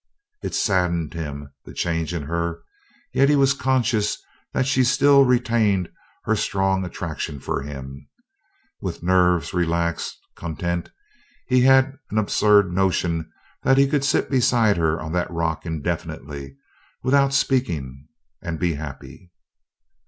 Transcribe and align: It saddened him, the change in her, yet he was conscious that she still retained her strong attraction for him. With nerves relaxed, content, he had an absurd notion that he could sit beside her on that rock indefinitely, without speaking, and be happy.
It 0.41 0.55
saddened 0.55 1.13
him, 1.13 1.53
the 1.63 1.75
change 1.75 2.11
in 2.11 2.23
her, 2.23 2.63
yet 3.13 3.29
he 3.29 3.35
was 3.35 3.53
conscious 3.53 4.17
that 4.51 4.65
she 4.65 4.83
still 4.83 5.25
retained 5.25 5.89
her 6.23 6.35
strong 6.35 6.83
attraction 6.83 7.39
for 7.39 7.61
him. 7.61 8.09
With 8.81 9.03
nerves 9.03 9.53
relaxed, 9.53 10.17
content, 10.35 10.89
he 11.45 11.61
had 11.61 11.99
an 12.09 12.17
absurd 12.17 12.73
notion 12.73 13.31
that 13.61 13.77
he 13.77 13.87
could 13.87 14.03
sit 14.03 14.31
beside 14.31 14.75
her 14.77 14.99
on 14.99 15.11
that 15.11 15.29
rock 15.29 15.67
indefinitely, 15.67 16.57
without 17.03 17.31
speaking, 17.31 18.07
and 18.41 18.57
be 18.57 18.73
happy. 18.73 19.31